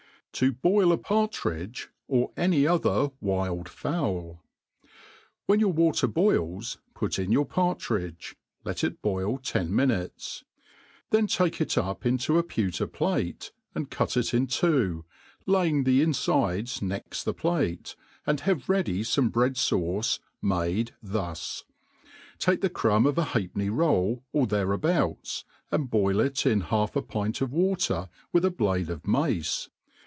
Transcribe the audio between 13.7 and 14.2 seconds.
and cut